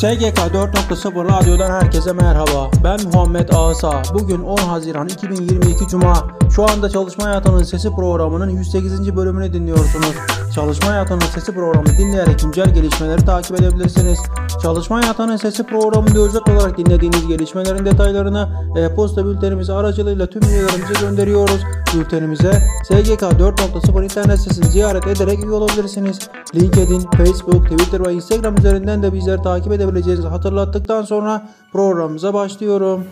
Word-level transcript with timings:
SGK 0.00 0.38
4.0 0.38 1.28
Radyo'dan 1.28 1.70
herkese 1.70 2.12
merhaba. 2.12 2.70
Ben 2.84 3.00
Muhammed 3.12 3.48
Asa. 3.48 4.02
Bugün 4.14 4.42
10 4.42 4.56
Haziran 4.56 5.08
2022 5.08 5.88
Cuma. 5.88 6.26
Şu 6.54 6.70
anda 6.70 6.90
Çalışma 6.90 7.24
Hayatının 7.24 7.62
Sesi 7.62 7.90
programının 7.90 8.50
108. 8.50 9.16
bölümünü 9.16 9.52
dinliyorsunuz. 9.52 10.14
Çalışma 10.54 10.88
Hayatının 10.90 11.20
Sesi 11.20 11.54
programını 11.54 11.98
dinleyerek 11.98 12.40
güncel 12.40 12.74
gelişmeleri 12.74 13.24
takip 13.24 13.60
edebilirsiniz. 13.60 14.18
Çalışma 14.62 15.02
Hayatının 15.02 15.36
Sesi 15.36 15.62
programında 15.62 16.18
özet 16.18 16.48
olarak 16.48 16.78
dinlediğiniz 16.78 17.26
gelişmelerin 17.26 17.84
detaylarını 17.84 18.48
e-posta 18.76 19.26
bültenimiz 19.26 19.70
aracılığıyla 19.70 20.26
tüm 20.26 20.42
üyelerimize 20.42 21.00
gönderiyoruz. 21.00 21.60
Bültenimize 21.94 22.52
SGK 22.84 23.22
4.0 23.22 24.04
internet 24.04 24.38
sitesini 24.38 24.66
ziyaret 24.66 25.06
ederek 25.06 25.44
üye 25.44 25.52
olabilirsiniz. 25.52 26.18
LinkedIn, 26.54 27.00
Facebook, 27.00 27.70
Twitter 27.70 28.06
ve 28.06 28.12
Instagram 28.12 28.56
üzerinden 28.56 29.02
de 29.02 29.12
bizleri 29.12 29.42
takip 29.42 29.72
edebileceğinizi 29.72 30.28
hatırlattıktan 30.28 31.02
sonra 31.02 31.48
programımıza 31.72 32.34
başlıyorum. 32.34 33.04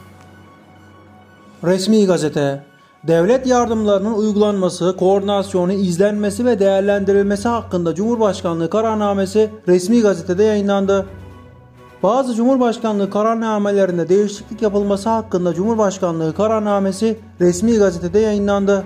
Resmi 1.64 2.06
Gazete 2.06 2.67
Devlet 3.06 3.46
yardımlarının 3.46 4.14
uygulanması, 4.14 4.96
koordinasyonu, 4.98 5.72
izlenmesi 5.72 6.44
ve 6.44 6.58
değerlendirilmesi 6.58 7.48
hakkında 7.48 7.94
Cumhurbaşkanlığı 7.94 8.70
kararnamesi 8.70 9.50
resmi 9.68 10.00
gazetede 10.02 10.44
yayınlandı. 10.44 11.06
Bazı 12.02 12.34
Cumhurbaşkanlığı 12.34 13.10
kararnamelerinde 13.10 14.08
değişiklik 14.08 14.62
yapılması 14.62 15.08
hakkında 15.08 15.54
Cumhurbaşkanlığı 15.54 16.34
kararnamesi 16.34 17.16
resmi 17.40 17.78
gazetede 17.78 18.18
yayınlandı. 18.18 18.84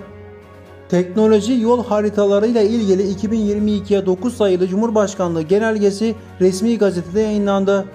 Teknoloji 0.89 1.61
yol 1.61 1.85
haritaları 1.85 2.47
ile 2.47 2.65
ilgili 2.65 3.13
2022'ye 3.13 4.05
9 4.05 4.37
sayılı 4.37 4.67
Cumhurbaşkanlığı 4.67 5.41
genelgesi 5.41 6.15
resmi 6.41 6.77
gazetede 6.77 7.21
yayınlandı. 7.21 7.85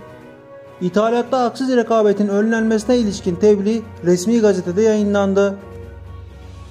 İthalatta 0.80 1.42
haksız 1.42 1.76
rekabetin 1.76 2.28
önlenmesine 2.28 2.96
ilişkin 2.96 3.34
tebliğ 3.34 3.82
resmi 4.04 4.40
gazetede 4.40 4.82
yayınlandı. 4.82 5.54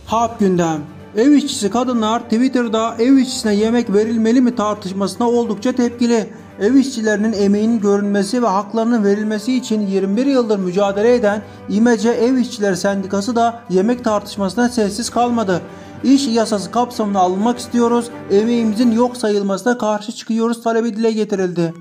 Hap 0.07 0.39
gündem 0.39 0.81
Ev 1.17 1.31
işçisi 1.31 1.69
kadınlar 1.69 2.19
Twitter'da 2.19 2.95
ev 2.99 3.17
işçisine 3.17 3.55
yemek 3.55 3.93
verilmeli 3.93 4.41
mi 4.41 4.55
tartışmasına 4.55 5.29
oldukça 5.29 5.71
tepkili. 5.71 6.29
Ev 6.59 6.73
işçilerinin 6.73 7.33
emeğinin 7.33 7.79
görünmesi 7.79 8.43
ve 8.43 8.47
haklarının 8.47 9.03
verilmesi 9.03 9.53
için 9.53 9.87
21 9.87 10.25
yıldır 10.25 10.59
mücadele 10.59 11.15
eden 11.15 11.41
İMECE 11.69 12.09
Ev 12.09 12.37
İşçileri 12.37 12.77
Sendikası 12.77 13.35
da 13.35 13.59
yemek 13.69 14.03
tartışmasına 14.03 14.69
sessiz 14.69 15.09
kalmadı. 15.09 15.61
İş 16.03 16.27
yasası 16.27 16.71
kapsamına 16.71 17.19
alınmak 17.19 17.59
istiyoruz, 17.59 18.09
emeğimizin 18.31 18.91
yok 18.91 19.17
sayılmasına 19.17 19.77
karşı 19.77 20.11
çıkıyoruz 20.11 20.63
talebi 20.63 20.95
dile 20.95 21.11
getirildi. 21.11 21.73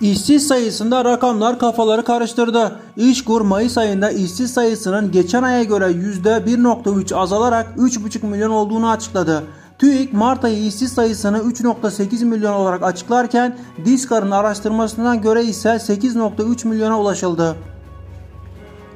İşsiz 0.00 0.46
sayısında 0.46 1.04
rakamlar 1.04 1.58
kafaları 1.58 2.04
karıştırdı. 2.04 2.80
İşkur 2.96 3.40
Mayıs 3.40 3.78
ayında 3.78 4.10
işsiz 4.10 4.52
sayısının 4.52 5.12
geçen 5.12 5.42
aya 5.42 5.62
göre 5.62 5.84
%1.3 5.84 7.14
azalarak 7.14 7.76
3.5 7.76 8.26
milyon 8.26 8.50
olduğunu 8.50 8.90
açıkladı. 8.90 9.42
TÜİK 9.78 10.12
Mart 10.12 10.44
ayı 10.44 10.66
işsiz 10.66 10.92
sayısını 10.92 11.38
3.8 11.38 12.24
milyon 12.24 12.52
olarak 12.52 12.82
açıklarken 12.82 13.56
Diskar'ın 13.84 14.30
araştırmasından 14.30 15.22
göre 15.22 15.44
ise 15.44 15.68
8.3 15.68 16.68
milyona 16.68 17.00
ulaşıldı. 17.00 17.56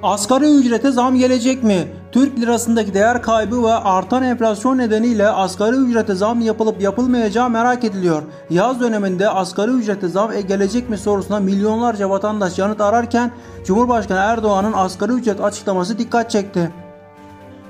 Asgari 0.02 0.56
ücrete 0.56 0.90
zam 0.90 1.16
gelecek 1.16 1.62
mi? 1.62 1.88
Türk 2.14 2.40
lirasındaki 2.40 2.94
değer 2.94 3.22
kaybı 3.22 3.62
ve 3.62 3.72
artan 3.72 4.22
enflasyon 4.22 4.78
nedeniyle 4.78 5.28
asgari 5.28 5.76
ücrete 5.76 6.14
zam 6.14 6.40
yapılıp 6.40 6.80
yapılmayacağı 6.80 7.50
merak 7.50 7.84
ediliyor. 7.84 8.22
Yaz 8.50 8.80
döneminde 8.80 9.28
asgari 9.28 9.70
ücrete 9.70 10.08
zam 10.08 10.32
e, 10.32 10.40
gelecek 10.40 10.90
mi 10.90 10.98
sorusuna 10.98 11.40
milyonlarca 11.40 12.10
vatandaş 12.10 12.58
yanıt 12.58 12.80
ararken 12.80 13.30
Cumhurbaşkanı 13.64 14.18
Erdoğan'ın 14.18 14.72
asgari 14.72 15.12
ücret 15.12 15.40
açıklaması 15.40 15.98
dikkat 15.98 16.30
çekti. 16.30 16.70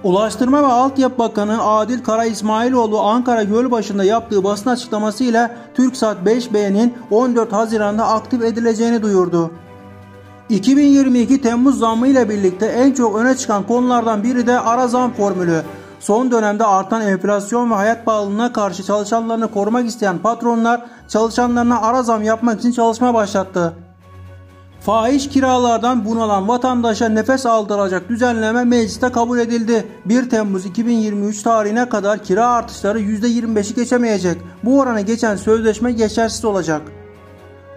Ulaştırma 0.02 0.62
ve 0.62 0.66
Altyapı 0.66 1.18
Bakanı 1.18 1.62
Adil 1.62 2.04
Kara 2.04 2.24
İsmailoğlu 2.24 3.00
Ankara 3.00 3.42
Gölbaşı'nda 3.42 4.04
yaptığı 4.04 4.44
basın 4.44 4.70
açıklamasıyla 4.70 5.56
TürkSat 5.74 6.16
5B'nin 6.26 6.94
14 7.10 7.52
Haziran'da 7.52 8.06
aktif 8.08 8.42
edileceğini 8.42 9.02
duyurdu. 9.02 9.50
2022 10.48 11.40
Temmuz 11.40 11.78
zammı 11.78 12.08
ile 12.08 12.28
birlikte 12.28 12.66
en 12.66 12.92
çok 12.92 13.16
öne 13.16 13.36
çıkan 13.36 13.66
konulardan 13.66 14.22
biri 14.22 14.46
de 14.46 14.60
ara 14.60 14.88
zam 14.88 15.12
formülü. 15.12 15.62
Son 16.00 16.30
dönemde 16.30 16.64
artan 16.64 17.02
enflasyon 17.02 17.70
ve 17.70 17.74
hayat 17.74 18.04
pahalılığına 18.04 18.52
karşı 18.52 18.84
çalışanlarını 18.84 19.50
korumak 19.50 19.86
isteyen 19.86 20.18
patronlar 20.18 20.80
çalışanlarına 21.08 21.80
ara 21.80 22.02
zam 22.02 22.22
yapmak 22.22 22.58
için 22.60 22.72
çalışma 22.72 23.14
başlattı. 23.14 23.72
Fahiş 24.80 25.28
kiralardan 25.28 26.04
bunalan 26.04 26.48
vatandaşa 26.48 27.08
nefes 27.08 27.46
aldıracak 27.46 28.08
düzenleme 28.08 28.64
mecliste 28.64 29.12
kabul 29.12 29.38
edildi. 29.38 29.86
1 30.04 30.30
Temmuz 30.30 30.66
2023 30.66 31.42
tarihine 31.42 31.88
kadar 31.88 32.22
kira 32.22 32.48
artışları 32.48 33.00
%25'i 33.00 33.74
geçemeyecek. 33.74 34.36
Bu 34.64 34.80
oranı 34.80 35.00
geçen 35.00 35.36
sözleşme 35.36 35.92
geçersiz 35.92 36.44
olacak. 36.44 36.82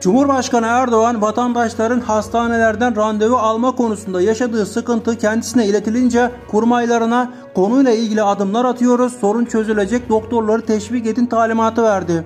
Cumhurbaşkanı 0.01 0.65
Erdoğan 0.65 1.21
vatandaşların 1.21 1.99
hastanelerden 1.99 2.95
randevu 2.95 3.35
alma 3.35 3.75
konusunda 3.75 4.21
yaşadığı 4.21 4.65
sıkıntı 4.65 5.17
kendisine 5.17 5.65
iletilince 5.65 6.31
kurmaylarına 6.47 7.33
konuyla 7.55 7.91
ilgili 7.91 8.23
adımlar 8.23 8.65
atıyoruz, 8.65 9.13
sorun 9.21 9.45
çözülecek 9.45 10.09
doktorları 10.09 10.61
teşvik 10.61 11.07
edin 11.07 11.25
talimatı 11.25 11.83
verdi. 11.83 12.25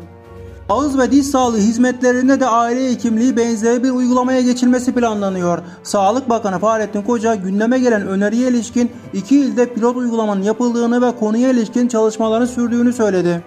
Ağız 0.69 0.97
ve 0.97 1.11
diş 1.11 1.25
sağlığı 1.25 1.57
hizmetlerinde 1.57 2.39
de 2.39 2.47
aile 2.47 2.91
hekimliği 2.91 3.37
benzeri 3.37 3.83
bir 3.83 3.89
uygulamaya 3.89 4.41
geçilmesi 4.41 4.93
planlanıyor. 4.93 5.59
Sağlık 5.83 6.29
Bakanı 6.29 6.59
Fahrettin 6.59 7.01
Koca 7.01 7.35
gündeme 7.35 7.79
gelen 7.79 8.07
öneriye 8.07 8.49
ilişkin 8.49 8.91
iki 9.13 9.39
ilde 9.39 9.73
pilot 9.73 9.97
uygulamanın 9.97 10.43
yapıldığını 10.43 11.01
ve 11.01 11.15
konuya 11.19 11.49
ilişkin 11.49 11.88
çalışmaların 11.88 12.45
sürdüğünü 12.45 12.93
söyledi. 12.93 13.43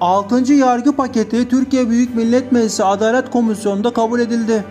6. 0.00 0.52
yargı 0.52 0.92
paketi 0.92 1.48
Türkiye 1.48 1.90
Büyük 1.90 2.14
Millet 2.14 2.52
Meclisi 2.52 2.84
Adalet 2.84 3.30
Komisyonu'nda 3.30 3.92
kabul 3.92 4.20
edildi. 4.20 4.64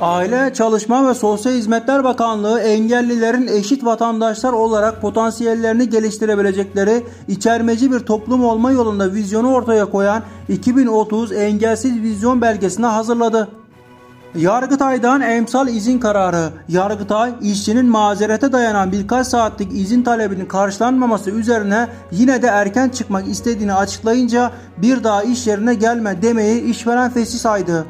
Aile, 0.00 0.54
Çalışma 0.54 1.08
ve 1.08 1.14
Sosyal 1.14 1.52
Hizmetler 1.52 2.04
Bakanlığı 2.04 2.60
engellilerin 2.60 3.46
eşit 3.46 3.84
vatandaşlar 3.84 4.52
olarak 4.52 5.00
potansiyellerini 5.00 5.90
geliştirebilecekleri 5.90 7.04
içermeci 7.28 7.92
bir 7.92 8.00
toplum 8.00 8.44
olma 8.44 8.72
yolunda 8.72 9.12
vizyonu 9.12 9.54
ortaya 9.54 9.84
koyan 9.84 10.22
2030 10.48 11.32
Engelsiz 11.32 12.02
Vizyon 12.02 12.40
belgesini 12.40 12.86
hazırladı. 12.86 13.48
Yargıtay'dan 14.34 15.20
emsal 15.20 15.68
izin 15.68 15.98
kararı. 15.98 16.50
Yargıtay 16.68 17.32
işçinin 17.42 17.86
mazerete 17.86 18.52
dayanan 18.52 18.92
birkaç 18.92 19.26
saatlik 19.26 19.72
izin 19.72 20.02
talebinin 20.02 20.46
karşılanmaması 20.46 21.30
üzerine 21.30 21.88
yine 22.10 22.42
de 22.42 22.46
erken 22.46 22.88
çıkmak 22.88 23.28
istediğini 23.28 23.74
açıklayınca 23.74 24.50
bir 24.78 25.04
daha 25.04 25.22
iş 25.22 25.46
yerine 25.46 25.74
gelme 25.74 26.22
demeyi 26.22 26.62
işveren 26.62 27.10
fesih 27.10 27.38
saydı. 27.38 27.86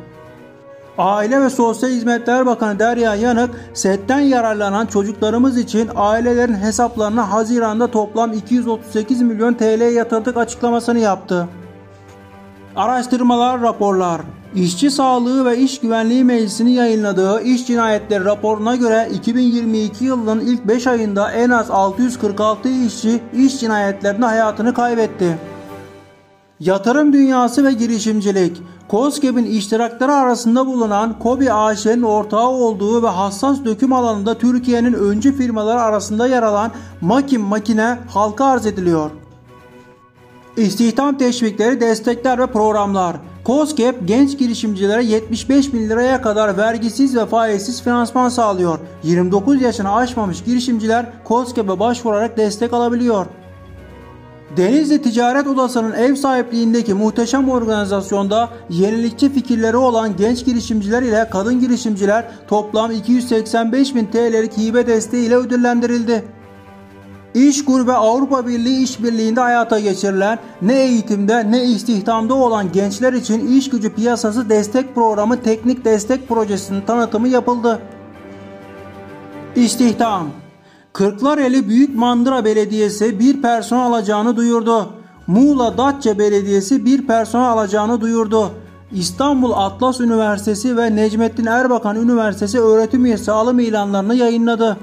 Aile 0.98 1.40
ve 1.40 1.50
Sosyal 1.50 1.90
Hizmetler 1.90 2.46
Bakanı 2.46 2.78
Derya 2.78 3.14
Yanık, 3.14 3.50
setten 3.74 4.20
yararlanan 4.20 4.86
çocuklarımız 4.86 5.58
için 5.58 5.90
ailelerin 5.96 6.54
hesaplarına 6.54 7.32
Haziran'da 7.32 7.90
toplam 7.90 8.32
238 8.32 9.22
milyon 9.22 9.54
TL 9.54 9.94
yatırdık 9.94 10.36
açıklamasını 10.36 10.98
yaptı. 10.98 11.48
Araştırmalar, 12.76 13.60
raporlar 13.60 14.20
İşçi 14.54 14.90
Sağlığı 14.90 15.44
ve 15.44 15.58
İş 15.58 15.80
Güvenliği 15.80 16.24
Meclisi'nin 16.24 16.70
yayınladığı 16.70 17.42
iş 17.42 17.66
cinayetleri 17.66 18.24
raporuna 18.24 18.76
göre 18.76 19.08
2022 19.14 20.04
yılının 20.04 20.40
ilk 20.40 20.68
5 20.68 20.86
ayında 20.86 21.32
en 21.32 21.50
az 21.50 21.70
646 21.70 22.68
işçi 22.68 23.20
iş 23.34 23.60
cinayetlerinde 23.60 24.26
hayatını 24.26 24.74
kaybetti. 24.74 25.38
Yatırım 26.60 27.12
dünyası 27.12 27.64
ve 27.64 27.72
girişimcilik 27.72 28.62
COSGAP'in 28.90 29.44
iştirakları 29.44 30.12
arasında 30.12 30.66
bulunan 30.66 31.18
Kobi 31.18 31.52
AŞ'nin 31.52 32.02
ortağı 32.02 32.48
olduğu 32.48 33.02
ve 33.02 33.08
hassas 33.08 33.64
döküm 33.64 33.92
alanında 33.92 34.38
Türkiye'nin 34.38 34.92
öncü 34.92 35.36
firmaları 35.36 35.80
arasında 35.80 36.26
yer 36.26 36.42
alan 36.42 36.70
Makim 37.00 37.42
makine 37.42 37.98
halka 38.08 38.44
arz 38.44 38.66
ediliyor. 38.66 39.10
İstihdam 40.56 41.18
teşvikleri, 41.18 41.80
destekler 41.80 42.38
ve 42.38 42.46
programlar 42.46 43.16
COSGAP 43.44 43.94
genç 44.04 44.38
girişimcilere 44.38 45.04
75 45.04 45.72
bin 45.72 45.88
liraya 45.88 46.22
kadar 46.22 46.56
vergisiz 46.56 47.16
ve 47.16 47.26
faizsiz 47.26 47.82
finansman 47.82 48.28
sağlıyor. 48.28 48.78
29 49.02 49.62
yaşını 49.62 49.94
aşmamış 49.94 50.44
girişimciler 50.44 51.06
COSGAP'e 51.28 51.80
başvurarak 51.80 52.36
destek 52.36 52.72
alabiliyor. 52.72 53.26
Denizli 54.56 55.02
Ticaret 55.02 55.46
Odası'nın 55.46 55.92
ev 55.92 56.14
sahipliğindeki 56.14 56.94
muhteşem 56.94 57.50
organizasyonda 57.50 58.48
yenilikçi 58.70 59.32
fikirleri 59.32 59.76
olan 59.76 60.16
genç 60.16 60.44
girişimciler 60.44 61.02
ile 61.02 61.28
kadın 61.30 61.60
girişimciler 61.60 62.24
toplam 62.48 62.90
285 62.90 63.94
bin 63.94 64.06
TL'lik 64.06 64.58
hibe 64.58 64.86
desteği 64.86 65.26
ile 65.26 65.36
ödüllendirildi. 65.36 66.24
İşkur 67.34 67.86
ve 67.86 67.92
Avrupa 67.92 68.46
Birliği 68.46 68.82
işbirliğinde 68.82 69.40
hayata 69.40 69.80
geçirilen 69.80 70.38
ne 70.62 70.82
eğitimde 70.82 71.50
ne 71.50 71.64
istihdamda 71.64 72.34
olan 72.34 72.72
gençler 72.72 73.12
için 73.12 73.56
iş 73.56 73.70
gücü 73.70 73.94
piyasası 73.94 74.50
destek 74.50 74.94
programı 74.94 75.42
teknik 75.42 75.84
destek 75.84 76.28
projesinin 76.28 76.80
tanıtımı 76.80 77.28
yapıldı. 77.28 77.78
İstihdam 79.56 80.26
Kırklareli 80.92 81.68
Büyük 81.68 81.96
Mandıra 81.96 82.44
Belediyesi 82.44 83.18
bir 83.20 83.42
personel 83.42 83.82
alacağını 83.82 84.36
duyurdu. 84.36 84.92
Muğla 85.26 85.78
Datça 85.78 86.18
Belediyesi 86.18 86.84
bir 86.84 87.06
personel 87.06 87.48
alacağını 87.48 88.00
duyurdu. 88.00 88.50
İstanbul 88.92 89.52
Atlas 89.52 90.00
Üniversitesi 90.00 90.76
ve 90.76 90.96
Necmettin 90.96 91.46
Erbakan 91.46 91.96
Üniversitesi 91.96 92.60
öğretim 92.60 93.06
üyesi 93.06 93.32
alım 93.32 93.58
ilanlarını 93.58 94.14
yayınladı. 94.14 94.76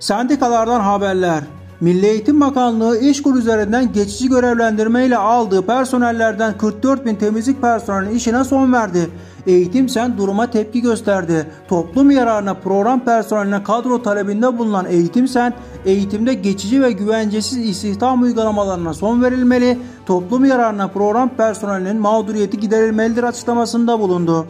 Sendikalardan 0.00 0.80
haberler. 0.80 1.42
Milli 1.80 2.06
Eğitim 2.06 2.40
Bakanlığı 2.40 2.98
İşkur 2.98 3.36
üzerinden 3.36 3.92
geçici 3.92 4.28
görevlendirme 4.28 5.06
ile 5.06 5.16
aldığı 5.16 5.66
personellerden 5.66 6.58
44 6.58 7.06
bin 7.06 7.14
temizlik 7.14 7.60
personelinin 7.62 8.14
işine 8.14 8.44
son 8.44 8.72
verdi. 8.72 9.10
Eğitim 9.46 9.88
Sen 9.88 10.18
duruma 10.18 10.50
tepki 10.50 10.80
gösterdi. 10.80 11.46
Toplum 11.68 12.10
yararına 12.10 12.54
program 12.54 13.04
personeline 13.04 13.62
kadro 13.62 14.02
talebinde 14.02 14.58
bulunan 14.58 14.86
Eğitim 14.86 15.28
Sen, 15.28 15.52
eğitimde 15.84 16.34
geçici 16.34 16.82
ve 16.82 16.92
güvencesiz 16.92 17.58
istihdam 17.58 18.22
uygulamalarına 18.22 18.94
son 18.94 19.22
verilmeli, 19.22 19.78
toplum 20.06 20.44
yararına 20.44 20.88
program 20.88 21.28
personelinin 21.28 21.96
mağduriyeti 21.96 22.60
giderilmelidir 22.60 23.22
açıklamasında 23.22 24.00
bulundu. 24.00 24.46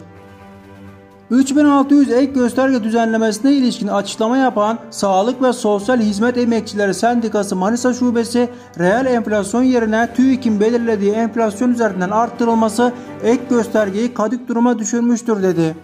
3600 1.31 2.11
ek 2.11 2.33
gösterge 2.33 2.83
düzenlemesine 2.83 3.53
ilişkin 3.53 3.87
açıklama 3.87 4.37
yapan 4.37 4.79
Sağlık 4.89 5.41
ve 5.41 5.53
Sosyal 5.53 5.99
Hizmet 5.99 6.37
Emekçileri 6.37 6.93
Sendikası 6.93 7.55
Manisa 7.55 7.93
Şubesi, 7.93 8.49
reel 8.79 9.05
enflasyon 9.05 9.63
yerine 9.63 10.13
TÜİK'in 10.13 10.59
belirlediği 10.59 11.11
enflasyon 11.11 11.71
üzerinden 11.71 12.09
arttırılması 12.09 12.93
ek 13.23 13.41
göstergeyi 13.49 14.13
kadık 14.13 14.47
duruma 14.47 14.79
düşürmüştür 14.79 15.43
dedi. 15.43 15.75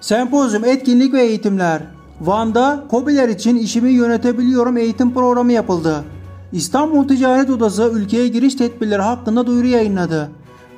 Sempozyum 0.00 0.64
etkinlik 0.64 1.12
ve 1.12 1.22
eğitimler 1.22 1.82
Van'da 2.20 2.84
COBİ'ler 2.90 3.28
için 3.28 3.56
işimi 3.56 3.90
yönetebiliyorum 3.90 4.76
eğitim 4.76 5.14
programı 5.14 5.52
yapıldı. 5.52 6.04
İstanbul 6.52 7.08
Ticaret 7.08 7.50
Odası 7.50 7.90
ülkeye 7.94 8.28
giriş 8.28 8.54
tedbirleri 8.54 9.02
hakkında 9.02 9.46
duyuru 9.46 9.66
yayınladı. 9.66 10.30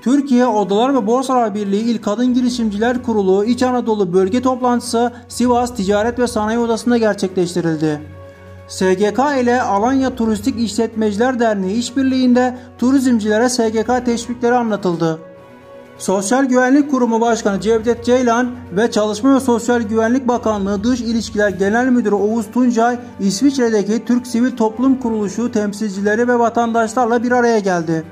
Türkiye 0.05 0.47
Odalar 0.47 0.95
ve 0.95 1.06
Borsalar 1.06 1.55
Birliği 1.55 1.83
İl 1.83 2.03
Kadın 2.03 2.35
Girişimciler 2.35 3.03
Kurulu 3.03 3.45
İç 3.45 3.62
Anadolu 3.62 4.12
Bölge 4.12 4.43
Toplantısı 4.43 5.12
Sivas 5.29 5.75
Ticaret 5.75 6.19
ve 6.19 6.27
Sanayi 6.27 6.59
Odası'nda 6.59 6.99
gerçekleştirildi. 6.99 8.01
SGK 8.69 9.19
ile 9.43 9.62
Alanya 9.62 10.17
Turistik 10.17 10.61
İşletmeciler 10.61 11.41
Derneği 11.41 11.79
işbirliğinde 11.79 12.59
turizmcilere 12.79 13.49
SGK 13.49 14.05
teşvikleri 14.05 14.55
anlatıldı. 14.55 15.19
Sosyal 15.99 16.45
Güvenlik 16.45 16.91
Kurumu 16.91 17.21
Başkanı 17.21 17.61
Cevdet 17.61 18.05
Ceylan 18.05 18.50
ve 18.77 18.91
Çalışma 18.91 19.35
ve 19.35 19.41
Sosyal 19.41 19.83
Güvenlik 19.83 20.29
Bakanlığı 20.29 20.85
Dış 20.85 21.00
İlişkiler 21.00 21.49
Genel 21.49 21.89
Müdürü 21.89 22.15
Oğuz 22.15 22.47
Tuncay, 22.50 22.99
İsviçre'deki 23.21 24.05
Türk 24.05 24.27
Sivil 24.27 24.57
Toplum 24.57 25.00
Kuruluşu 25.00 25.53
temsilcileri 25.53 26.29
ve 26.29 26.39
vatandaşlarla 26.39 27.23
bir 27.23 27.33
araya 27.33 27.59
geldi. 27.59 28.05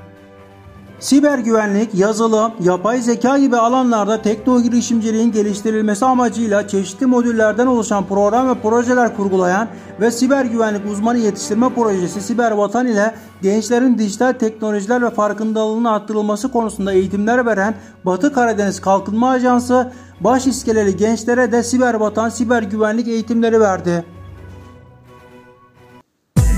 Siber 1.03 1.39
güvenlik, 1.39 1.95
yazılım, 1.95 2.51
yapay 2.59 3.01
zeka 3.01 3.37
gibi 3.37 3.57
alanlarda 3.57 4.21
teknoloji 4.21 4.69
girişimciliğin 4.69 5.31
geliştirilmesi 5.31 6.05
amacıyla 6.05 6.67
çeşitli 6.67 7.05
modüllerden 7.05 7.67
oluşan 7.67 8.05
program 8.05 8.49
ve 8.49 8.53
projeler 8.61 9.15
kurgulayan 9.17 9.67
ve 10.01 10.11
siber 10.11 10.45
güvenlik 10.45 10.85
uzmanı 10.91 11.17
yetiştirme 11.17 11.69
projesi 11.69 12.21
Siber 12.21 12.51
Vatan 12.51 12.87
ile 12.87 13.13
gençlerin 13.41 13.97
dijital 13.97 14.33
teknolojiler 14.33 15.01
ve 15.01 15.09
farkındalığının 15.09 15.85
arttırılması 15.85 16.51
konusunda 16.51 16.93
eğitimler 16.93 17.45
veren 17.45 17.75
Batı 18.05 18.33
Karadeniz 18.33 18.81
Kalkınma 18.81 19.29
Ajansı 19.29 19.91
baş 20.21 20.47
iskeleli 20.47 20.97
gençlere 20.97 21.51
de 21.51 21.63
Siber 21.63 21.93
Vatan 21.93 22.29
siber 22.29 22.63
güvenlik 22.63 23.07
eğitimleri 23.07 23.59
verdi. 23.59 24.05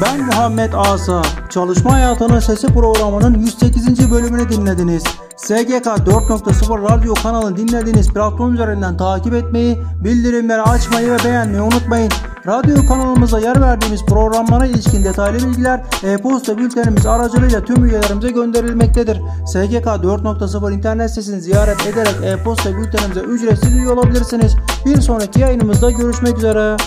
Ben 0.01 0.25
Muhammed 0.25 0.74
Asa. 0.74 1.21
Çalışma 1.50 1.94
Hayatının 1.94 2.39
Sesi 2.39 2.68
programının 2.68 3.39
108. 3.39 4.12
bölümünü 4.12 4.50
dinlediniz. 4.50 5.03
SGK 5.36 5.86
4.0 5.86 6.92
radyo 6.92 7.13
kanalını 7.13 7.57
dinlediğiniz 7.57 8.09
platform 8.09 8.53
üzerinden 8.53 8.97
takip 8.97 9.33
etmeyi, 9.33 9.77
bildirimleri 10.03 10.62
açmayı 10.62 11.12
ve 11.12 11.18
beğenmeyi 11.24 11.62
unutmayın. 11.62 12.12
Radyo 12.47 12.88
kanalımıza 12.88 13.39
yer 13.39 13.62
verdiğimiz 13.62 14.06
programlara 14.06 14.65
ilişkin 14.65 15.03
detaylı 15.03 15.38
bilgiler 15.47 15.81
e-posta 16.03 16.57
bültenimiz 16.57 17.06
aracılığıyla 17.06 17.65
tüm 17.65 17.86
üyelerimize 17.86 18.31
gönderilmektedir. 18.31 19.21
SGK 19.47 19.86
4.0 19.86 20.74
internet 20.74 21.09
sitesini 21.09 21.42
ziyaret 21.42 21.88
ederek 21.88 22.15
e-posta 22.24 22.77
bültenimize 22.77 23.19
ücretsiz 23.19 23.74
üye 23.74 23.89
olabilirsiniz. 23.89 24.56
Bir 24.86 25.01
sonraki 25.01 25.39
yayınımızda 25.39 25.92
görüşmek 25.92 26.38
üzere. 26.38 26.77